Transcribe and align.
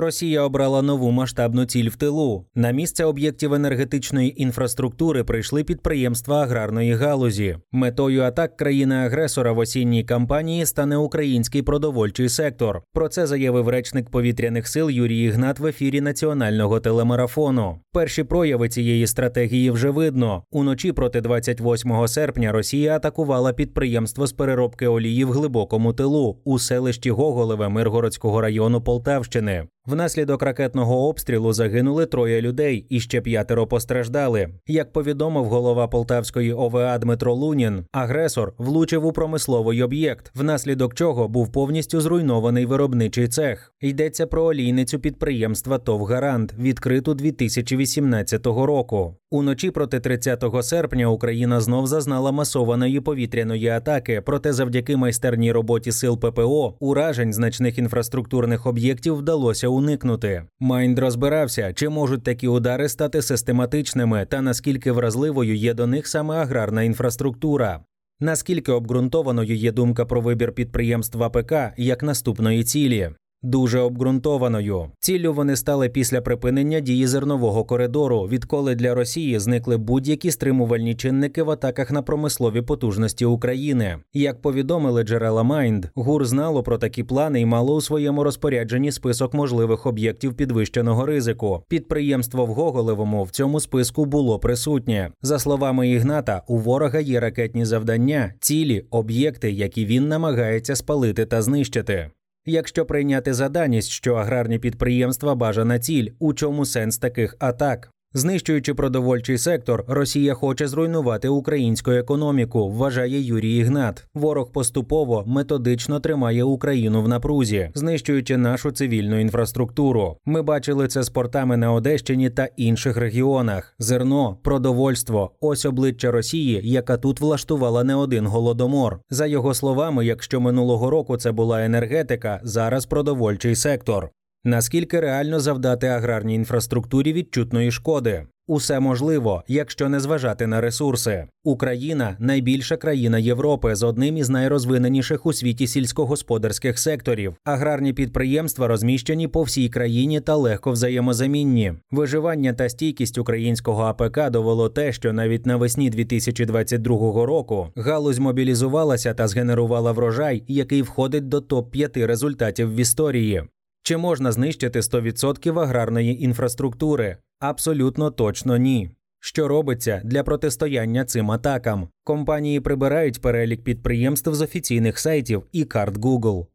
Росія 0.00 0.42
обрала 0.42 0.82
нову 0.82 1.10
масштабну 1.10 1.64
ціль 1.64 1.88
в 1.88 1.96
тилу. 1.96 2.44
На 2.54 2.70
місце 2.70 3.04
об'єктів 3.04 3.54
енергетичної 3.54 4.42
інфраструктури 4.42 5.24
прийшли 5.24 5.64
підприємства 5.64 6.42
аграрної 6.42 6.94
галузі. 6.94 7.56
Метою 7.72 8.22
атак 8.22 8.56
країни-агресора 8.56 9.52
в 9.52 9.58
осінній 9.58 10.04
кампанії 10.04 10.66
стане 10.66 10.96
український 10.96 11.62
продовольчий 11.62 12.28
сектор. 12.28 12.82
Про 12.92 13.08
це 13.08 13.26
заявив 13.26 13.68
речник 13.68 14.10
повітряних 14.10 14.68
сил 14.68 14.90
Юрій 14.90 15.22
Ігнат 15.22 15.58
в 15.58 15.66
ефірі 15.66 16.00
національного 16.00 16.80
телемарафону. 16.80 17.78
Перші 17.92 18.24
прояви 18.24 18.68
цієї 18.68 19.06
стратегії 19.06 19.70
вже 19.70 19.90
видно. 19.90 20.42
Уночі 20.50 20.92
проти 20.92 21.20
28 21.20 22.08
серпня 22.08 22.52
Росія 22.52 22.96
атакувала 22.96 23.52
підприємство 23.52 24.26
з 24.26 24.32
переробки 24.32 24.86
олії 24.86 25.24
в 25.24 25.32
глибокому 25.32 25.92
тилу 25.92 26.38
у 26.44 26.58
селищі 26.58 27.10
Гоголеве 27.10 27.68
Миргородського 27.68 28.40
району 28.40 28.80
Полтавщини. 28.80 29.64
Внаслідок 29.88 30.42
ракетного 30.42 31.08
обстрілу 31.08 31.52
загинули 31.52 32.06
троє 32.06 32.42
людей 32.42 32.86
і 32.88 33.00
ще 33.00 33.20
п'ятеро 33.20 33.66
постраждали. 33.66 34.48
Як 34.66 34.92
повідомив 34.92 35.44
голова 35.44 35.88
Полтавської 35.88 36.52
ОВА 36.52 36.98
Дмитро 36.98 37.34
Лунін, 37.34 37.84
агресор 37.92 38.52
влучив 38.58 39.06
у 39.06 39.12
промисловий 39.12 39.82
об'єкт, 39.82 40.32
внаслідок 40.34 40.94
чого 40.94 41.28
був 41.28 41.52
повністю 41.52 42.00
зруйнований 42.00 42.66
виробничий 42.66 43.28
цех. 43.28 43.72
Йдеться 43.80 44.26
про 44.26 44.42
олійницю 44.42 44.98
підприємства 44.98 45.78
ТОВ 45.78 46.04
«Гарант», 46.04 46.54
відкриту 46.58 47.14
2018 47.14 48.46
року. 48.46 49.16
Уночі 49.30 49.70
проти 49.70 50.00
30 50.00 50.44
серпня 50.62 51.06
Україна 51.06 51.60
знов 51.60 51.86
зазнала 51.86 52.32
масованої 52.32 53.00
повітряної 53.00 53.68
атаки, 53.68 54.22
проте 54.26 54.52
завдяки 54.52 54.96
майстерній 54.96 55.52
роботі 55.52 55.92
сил 55.92 56.20
ППО 56.20 56.76
уражень 56.80 57.32
значних 57.32 57.78
інфраструктурних 57.78 58.66
об'єктів 58.66 59.16
вдалося 59.16 59.68
уникнути. 59.68 60.42
Майнд 60.60 60.98
розбирався, 60.98 61.72
чи 61.72 61.88
можуть 61.88 62.22
такі 62.22 62.48
удари 62.48 62.88
стати 62.88 63.22
систематичними 63.22 64.26
та 64.30 64.40
наскільки 64.42 64.92
вразливою 64.92 65.56
є 65.56 65.74
до 65.74 65.86
них 65.86 66.06
саме 66.06 66.36
аграрна 66.36 66.82
інфраструктура. 66.82 67.80
Наскільки 68.20 68.72
обґрунтованою 68.72 69.56
є 69.56 69.72
думка 69.72 70.04
про 70.04 70.20
вибір 70.20 70.52
підприємства 70.52 71.30
ПК 71.30 71.52
як 71.76 72.02
наступної 72.02 72.64
цілі? 72.64 73.10
Дуже 73.42 73.80
обґрунтованою 73.80 74.86
ціллю 75.00 75.32
вони 75.32 75.56
стали 75.56 75.88
після 75.88 76.20
припинення 76.20 76.80
дії 76.80 77.06
зернового 77.06 77.64
коридору, 77.64 78.22
відколи 78.22 78.74
для 78.74 78.94
Росії 78.94 79.38
зникли 79.38 79.76
будь-які 79.76 80.30
стримувальні 80.30 80.94
чинники 80.94 81.42
в 81.42 81.50
атаках 81.50 81.90
на 81.90 82.02
промислові 82.02 82.62
потужності 82.62 83.24
України. 83.24 83.96
Як 84.14 84.42
повідомили 84.42 85.02
джерела 85.02 85.42
Майнд, 85.42 85.86
ГУР 85.94 86.24
знало 86.24 86.62
про 86.62 86.78
такі 86.78 87.02
плани 87.02 87.40
і 87.40 87.46
мало 87.46 87.74
у 87.74 87.80
своєму 87.80 88.24
розпорядженні 88.24 88.92
список 88.92 89.34
можливих 89.34 89.86
об'єктів 89.86 90.34
підвищеного 90.34 91.06
ризику. 91.06 91.62
Підприємство 91.68 92.46
в 92.46 92.48
Гоголевому 92.48 93.24
в 93.24 93.30
цьому 93.30 93.60
списку 93.60 94.04
було 94.04 94.38
присутнє. 94.38 95.10
За 95.22 95.38
словами 95.38 95.88
Ігната, 95.88 96.42
у 96.48 96.58
ворога 96.58 96.98
є 96.98 97.20
ракетні 97.20 97.64
завдання, 97.64 98.34
цілі, 98.40 98.84
об'єкти, 98.90 99.50
які 99.50 99.84
він 99.84 100.08
намагається 100.08 100.76
спалити 100.76 101.26
та 101.26 101.42
знищити. 101.42 102.10
Якщо 102.46 102.86
прийняти 102.86 103.34
за 103.34 103.48
даність, 103.48 103.90
що 103.90 104.14
аграрні 104.14 104.58
підприємства 104.58 105.34
бажана 105.34 105.78
ціль, 105.78 106.10
у 106.18 106.34
чому 106.34 106.66
сенс 106.66 106.98
таких 106.98 107.36
атак? 107.38 107.90
Знищуючи 108.14 108.74
продовольчий 108.74 109.38
сектор, 109.38 109.84
Росія 109.88 110.34
хоче 110.34 110.68
зруйнувати 110.68 111.28
українську 111.28 111.90
економіку, 111.90 112.70
вважає 112.70 113.20
Юрій 113.20 113.56
Ігнат. 113.56 114.06
Ворог 114.14 114.52
поступово 114.52 115.24
методично 115.26 116.00
тримає 116.00 116.44
Україну 116.44 117.02
в 117.02 117.08
напрузі, 117.08 117.70
знищуючи 117.74 118.36
нашу 118.36 118.70
цивільну 118.70 119.20
інфраструктуру. 119.20 120.16
Ми 120.24 120.42
бачили 120.42 120.88
це 120.88 121.02
з 121.02 121.08
портами 121.08 121.56
на 121.56 121.72
Одещині 121.72 122.30
та 122.30 122.48
інших 122.56 122.96
регіонах. 122.96 123.74
Зерно, 123.78 124.36
продовольство 124.42 125.30
ось 125.40 125.64
обличчя 125.64 126.10
Росії, 126.10 126.60
яка 126.64 126.96
тут 126.96 127.20
влаштувала 127.20 127.84
не 127.84 127.94
один 127.94 128.26
голодомор. 128.26 129.00
За 129.10 129.26
його 129.26 129.54
словами, 129.54 130.06
якщо 130.06 130.40
минулого 130.40 130.90
року 130.90 131.16
це 131.16 131.32
була 131.32 131.64
енергетика, 131.64 132.40
зараз 132.42 132.86
продовольчий 132.86 133.56
сектор. 133.56 134.10
Наскільки 134.44 135.00
реально 135.00 135.40
завдати 135.40 135.86
аграрній 135.86 136.34
інфраструктурі 136.34 137.12
відчутної 137.12 137.70
шкоди? 137.70 138.26
Усе 138.50 138.80
можливо, 138.80 139.42
якщо 139.48 139.88
не 139.88 140.00
зважати 140.00 140.46
на 140.46 140.60
ресурси. 140.60 141.24
Україна 141.44 142.16
найбільша 142.18 142.76
країна 142.76 143.18
Європи 143.18 143.74
з 143.74 143.82
одним 143.82 144.16
із 144.16 144.28
найрозвиненіших 144.28 145.26
у 145.26 145.32
світі 145.32 145.66
сільськогосподарських 145.66 146.78
секторів. 146.78 147.34
Аграрні 147.44 147.92
підприємства 147.92 148.66
розміщені 148.68 149.28
по 149.28 149.42
всій 149.42 149.68
країні 149.68 150.20
та 150.20 150.36
легко 150.36 150.72
взаємозамінні. 150.72 151.72
Виживання 151.90 152.52
та 152.52 152.68
стійкість 152.68 153.18
українського 153.18 153.82
АПК 153.82 154.30
довело 154.30 154.68
те, 154.68 154.92
що 154.92 155.12
навіть 155.12 155.46
навесні 155.46 155.90
2022 155.90 157.26
року 157.26 157.68
галузь 157.76 158.18
мобілізувалася 158.18 159.14
та 159.14 159.28
згенерувала 159.28 159.92
врожай, 159.92 160.44
який 160.48 160.82
входить 160.82 161.28
до 161.28 161.40
топ 161.40 161.70
5 161.70 161.96
результатів 161.96 162.74
в 162.74 162.76
історії. 162.76 163.42
Чи 163.88 163.96
можна 163.96 164.32
знищити 164.32 164.80
100% 164.80 165.60
аграрної 165.60 166.24
інфраструктури? 166.24 167.16
Абсолютно 167.40 168.10
точно 168.10 168.56
ні. 168.56 168.90
Що 169.20 169.48
робиться 169.48 170.00
для 170.04 170.22
протистояння 170.22 171.04
цим 171.04 171.30
атакам? 171.30 171.88
Компанії 172.04 172.60
прибирають 172.60 173.20
перелік 173.20 173.64
підприємств 173.64 174.34
з 174.34 174.40
офіційних 174.40 174.98
сайтів 174.98 175.42
і 175.52 175.64
карт 175.64 175.96
Google. 175.96 176.46